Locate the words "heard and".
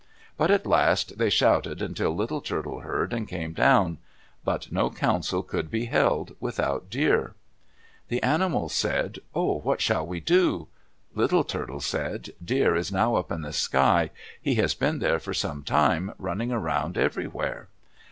2.79-3.27